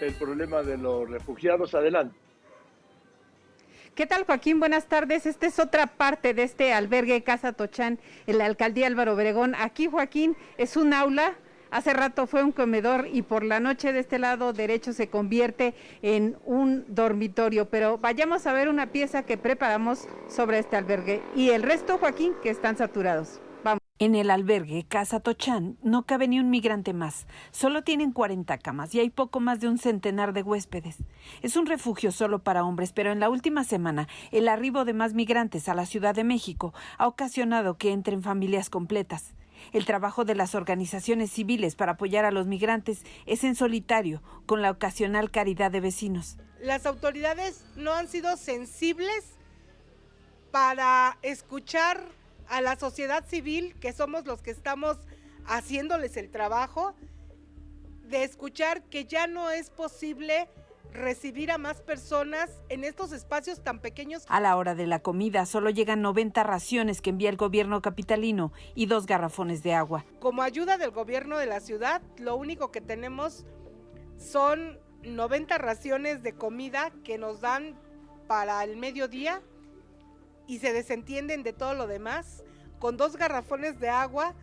el 0.00 0.14
problema 0.14 0.62
de 0.62 0.76
los 0.76 1.08
refugiados. 1.08 1.74
Adelante. 1.74 2.16
¿Qué 3.94 4.06
tal, 4.06 4.24
Joaquín? 4.24 4.60
Buenas 4.60 4.86
tardes. 4.88 5.24
Esta 5.24 5.46
es 5.46 5.58
otra 5.58 5.86
parte 5.86 6.34
de 6.34 6.42
este 6.42 6.74
albergue 6.74 7.22
Casa 7.22 7.54
Tochán 7.54 7.98
en 8.26 8.38
la 8.38 8.44
alcaldía 8.44 8.86
Álvaro 8.86 9.14
Obregón. 9.14 9.54
Aquí, 9.54 9.86
Joaquín, 9.86 10.36
es 10.58 10.76
un 10.76 10.92
aula. 10.92 11.34
Hace 11.70 11.94
rato 11.94 12.26
fue 12.26 12.44
un 12.44 12.52
comedor 12.52 13.08
y 13.10 13.22
por 13.22 13.42
la 13.42 13.58
noche 13.58 13.92
de 13.92 14.00
este 14.00 14.18
lado 14.18 14.52
derecho 14.52 14.92
se 14.92 15.08
convierte 15.08 15.74
en 16.02 16.36
un 16.44 16.84
dormitorio. 16.88 17.70
Pero 17.70 17.96
vayamos 17.96 18.46
a 18.46 18.52
ver 18.52 18.68
una 18.68 18.92
pieza 18.92 19.24
que 19.24 19.38
preparamos 19.38 20.06
sobre 20.28 20.58
este 20.58 20.76
albergue 20.76 21.22
y 21.34 21.50
el 21.50 21.62
resto, 21.62 21.96
Joaquín, 21.96 22.34
que 22.42 22.50
están 22.50 22.76
saturados. 22.76 23.40
En 23.98 24.14
el 24.14 24.30
albergue 24.30 24.84
Casa 24.86 25.20
Tochán 25.20 25.78
no 25.82 26.04
cabe 26.04 26.28
ni 26.28 26.38
un 26.38 26.50
migrante 26.50 26.92
más. 26.92 27.26
Solo 27.50 27.82
tienen 27.82 28.12
40 28.12 28.58
camas 28.58 28.94
y 28.94 29.00
hay 29.00 29.08
poco 29.08 29.40
más 29.40 29.58
de 29.58 29.68
un 29.68 29.78
centenar 29.78 30.34
de 30.34 30.42
huéspedes. 30.42 30.98
Es 31.40 31.56
un 31.56 31.64
refugio 31.64 32.12
solo 32.12 32.40
para 32.40 32.62
hombres, 32.62 32.92
pero 32.92 33.10
en 33.10 33.20
la 33.20 33.30
última 33.30 33.64
semana 33.64 34.06
el 34.32 34.48
arribo 34.48 34.84
de 34.84 34.92
más 34.92 35.14
migrantes 35.14 35.70
a 35.70 35.74
la 35.74 35.86
Ciudad 35.86 36.14
de 36.14 36.24
México 36.24 36.74
ha 36.98 37.06
ocasionado 37.06 37.78
que 37.78 37.90
entren 37.92 38.22
familias 38.22 38.68
completas. 38.68 39.32
El 39.72 39.86
trabajo 39.86 40.26
de 40.26 40.34
las 40.34 40.54
organizaciones 40.54 41.30
civiles 41.30 41.74
para 41.74 41.92
apoyar 41.92 42.26
a 42.26 42.30
los 42.30 42.46
migrantes 42.46 43.02
es 43.24 43.44
en 43.44 43.54
solitario, 43.54 44.22
con 44.44 44.60
la 44.60 44.72
ocasional 44.72 45.30
caridad 45.30 45.70
de 45.70 45.80
vecinos. 45.80 46.36
Las 46.60 46.84
autoridades 46.84 47.64
no 47.76 47.94
han 47.94 48.08
sido 48.08 48.36
sensibles 48.36 49.38
para 50.50 51.16
escuchar 51.22 52.04
a 52.48 52.60
la 52.60 52.76
sociedad 52.76 53.24
civil, 53.26 53.74
que 53.80 53.92
somos 53.92 54.24
los 54.26 54.42
que 54.42 54.50
estamos 54.50 54.98
haciéndoles 55.46 56.16
el 56.16 56.30
trabajo, 56.30 56.94
de 58.02 58.24
escuchar 58.24 58.82
que 58.84 59.04
ya 59.04 59.26
no 59.26 59.50
es 59.50 59.70
posible 59.70 60.48
recibir 60.92 61.50
a 61.50 61.58
más 61.58 61.80
personas 61.82 62.62
en 62.68 62.84
estos 62.84 63.12
espacios 63.12 63.62
tan 63.62 63.80
pequeños. 63.80 64.24
A 64.28 64.40
la 64.40 64.56
hora 64.56 64.74
de 64.74 64.86
la 64.86 65.00
comida 65.00 65.46
solo 65.46 65.70
llegan 65.70 66.02
90 66.02 66.42
raciones 66.42 67.00
que 67.02 67.10
envía 67.10 67.28
el 67.28 67.36
gobierno 67.36 67.82
capitalino 67.82 68.52
y 68.74 68.86
dos 68.86 69.06
garrafones 69.06 69.62
de 69.62 69.74
agua. 69.74 70.04
Como 70.20 70.42
ayuda 70.42 70.78
del 70.78 70.90
gobierno 70.90 71.38
de 71.38 71.46
la 71.46 71.60
ciudad, 71.60 72.02
lo 72.18 72.36
único 72.36 72.70
que 72.70 72.80
tenemos 72.80 73.44
son 74.18 74.78
90 75.02 75.58
raciones 75.58 76.22
de 76.22 76.34
comida 76.34 76.92
que 77.04 77.18
nos 77.18 77.40
dan 77.40 77.78
para 78.26 78.64
el 78.64 78.76
mediodía 78.76 79.42
y 80.46 80.58
se 80.58 80.72
desentienden 80.72 81.42
de 81.42 81.52
todo 81.52 81.74
lo 81.74 81.86
demás, 81.86 82.44
con 82.78 82.96
dos 82.96 83.16
garrafones 83.16 83.80
de 83.80 83.88
agua 83.88 84.34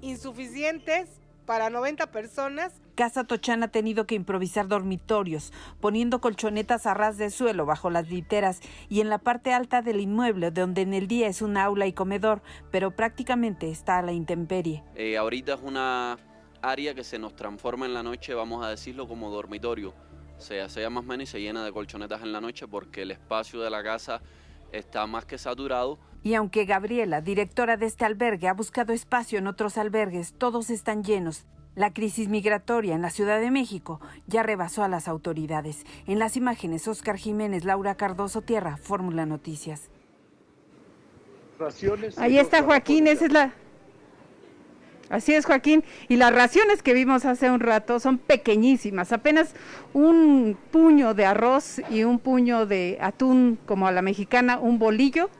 insuficientes 0.00 1.20
para 1.46 1.70
90 1.70 2.10
personas. 2.10 2.82
Casa 2.96 3.24
Tochán 3.24 3.62
ha 3.62 3.68
tenido 3.68 4.06
que 4.06 4.14
improvisar 4.14 4.68
dormitorios, 4.68 5.52
poniendo 5.80 6.20
colchonetas 6.20 6.86
a 6.86 6.94
ras 6.94 7.18
de 7.18 7.30
suelo 7.30 7.66
bajo 7.66 7.90
las 7.90 8.08
literas 8.08 8.60
y 8.88 9.00
en 9.00 9.08
la 9.08 9.18
parte 9.18 9.52
alta 9.52 9.82
del 9.82 10.00
inmueble, 10.00 10.50
donde 10.50 10.82
en 10.82 10.92
el 10.92 11.06
día 11.06 11.28
es 11.28 11.42
un 11.42 11.56
aula 11.56 11.86
y 11.86 11.92
comedor, 11.92 12.42
pero 12.70 12.90
prácticamente 12.90 13.70
está 13.70 13.98
a 13.98 14.02
la 14.02 14.12
intemperie. 14.12 14.82
Eh, 14.94 15.16
ahorita 15.16 15.54
es 15.54 15.60
una 15.62 16.18
área 16.62 16.94
que 16.94 17.04
se 17.04 17.18
nos 17.18 17.36
transforma 17.36 17.86
en 17.86 17.94
la 17.94 18.02
noche, 18.02 18.34
vamos 18.34 18.64
a 18.64 18.70
decirlo, 18.70 19.06
como 19.06 19.30
dormitorio. 19.30 19.94
Se 20.38 20.60
hace 20.60 20.88
más 20.90 21.04
o 21.04 21.06
menos 21.06 21.28
y 21.28 21.32
se 21.32 21.40
llena 21.40 21.64
de 21.64 21.72
colchonetas 21.72 22.22
en 22.22 22.32
la 22.32 22.40
noche 22.40 22.66
porque 22.66 23.02
el 23.02 23.10
espacio 23.10 23.60
de 23.60 23.70
la 23.70 23.82
casa 23.82 24.20
está 24.72 25.06
más 25.06 25.24
que 25.24 25.38
saturado. 25.38 25.98
Y 26.22 26.34
aunque 26.34 26.64
Gabriela, 26.64 27.20
directora 27.20 27.76
de 27.76 27.86
este 27.86 28.04
albergue, 28.04 28.48
ha 28.48 28.54
buscado 28.54 28.92
espacio 28.92 29.38
en 29.38 29.46
otros 29.46 29.78
albergues, 29.78 30.34
todos 30.36 30.70
están 30.70 31.04
llenos. 31.04 31.46
La 31.74 31.92
crisis 31.92 32.28
migratoria 32.28 32.94
en 32.94 33.02
la 33.02 33.10
Ciudad 33.10 33.38
de 33.38 33.50
México 33.50 34.00
ya 34.26 34.42
rebasó 34.42 34.82
a 34.82 34.88
las 34.88 35.08
autoridades. 35.08 35.84
En 36.06 36.18
las 36.18 36.36
imágenes, 36.36 36.88
Oscar 36.88 37.18
Jiménez, 37.18 37.64
Laura 37.64 37.96
Cardoso 37.96 38.40
Tierra, 38.40 38.78
Fórmula 38.78 39.26
Noticias. 39.26 39.90
Ahí 42.16 42.38
está 42.38 42.62
Joaquín, 42.62 43.06
esa 43.06 43.26
es 43.26 43.32
la, 43.32 43.54
Así 45.08 45.34
es, 45.34 45.46
Joaquín. 45.46 45.84
Y 46.08 46.16
las 46.16 46.34
raciones 46.34 46.82
que 46.82 46.92
vimos 46.92 47.24
hace 47.24 47.50
un 47.50 47.60
rato 47.60 48.00
son 48.00 48.18
pequeñísimas, 48.18 49.12
apenas 49.12 49.54
un 49.92 50.56
puño 50.72 51.14
de 51.14 51.24
arroz 51.24 51.80
y 51.90 52.04
un 52.04 52.18
puño 52.18 52.66
de 52.66 52.98
atún 53.00 53.58
como 53.66 53.86
a 53.86 53.92
la 53.92 54.02
mexicana, 54.02 54.58
un 54.58 54.78
bolillo 54.78 55.30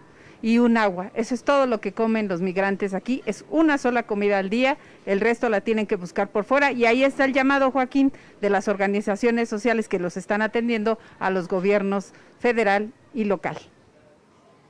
y 0.40 0.58
un 0.58 0.76
agua. 0.76 1.10
Eso 1.14 1.34
es 1.34 1.42
todo 1.42 1.66
lo 1.66 1.80
que 1.80 1.92
comen 1.92 2.28
los 2.28 2.40
migrantes 2.40 2.94
aquí. 2.94 3.22
Es 3.26 3.44
una 3.50 3.78
sola 3.78 4.04
comida 4.04 4.38
al 4.38 4.50
día, 4.50 4.78
el 5.04 5.20
resto 5.20 5.48
la 5.48 5.60
tienen 5.60 5.88
que 5.88 5.96
buscar 5.96 6.28
por 6.28 6.44
fuera. 6.44 6.70
Y 6.70 6.84
ahí 6.86 7.02
está 7.02 7.24
el 7.24 7.32
llamado, 7.32 7.72
Joaquín, 7.72 8.12
de 8.40 8.50
las 8.50 8.68
organizaciones 8.68 9.48
sociales 9.48 9.88
que 9.88 9.98
los 9.98 10.16
están 10.16 10.42
atendiendo 10.42 10.98
a 11.18 11.30
los 11.30 11.48
gobiernos 11.48 12.12
federal 12.38 12.92
y 13.14 13.24
local. 13.24 13.56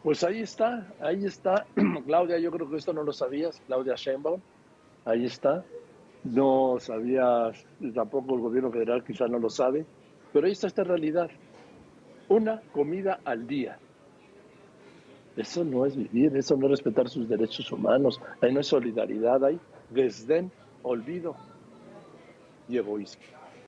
Pues 0.03 0.25
ahí 0.25 0.41
está, 0.41 0.87
ahí 1.01 1.27
está. 1.27 1.67
Claudia, 2.07 2.39
yo 2.39 2.51
creo 2.51 2.71
que 2.71 2.77
esto 2.77 2.95
no 2.95 3.03
lo 3.03 3.13
sabías, 3.13 3.61
Claudia 3.67 3.95
Sheinbaum 3.97 4.41
ahí 5.07 5.25
está. 5.25 5.65
No 6.25 6.77
sabía, 6.81 7.53
tampoco 7.95 8.35
el 8.35 8.41
gobierno 8.41 8.71
federal 8.71 9.05
quizás 9.05 9.31
no 9.31 9.39
lo 9.39 9.49
sabe, 9.49 9.87
pero 10.33 10.47
ahí 10.47 10.53
está 10.53 10.67
esta 10.67 10.85
realidad. 10.85 11.31
Una 12.29 12.61
comida 12.73 13.21
al 13.25 13.47
día. 13.47 13.79
Eso 15.37 15.65
no 15.65 15.87
es 15.87 15.97
vivir, 15.97 16.37
eso 16.37 16.57
no 16.57 16.67
es 16.67 16.73
respetar 16.73 17.09
sus 17.09 17.29
derechos 17.29 17.71
humanos, 17.71 18.21
ahí 18.41 18.53
no 18.53 18.61
es 18.61 18.67
solidaridad, 18.67 19.45
hay 19.45 19.61
desdén, 19.91 20.51
olvido 20.83 21.37
y 22.69 22.79
egoísmo. 22.79 23.36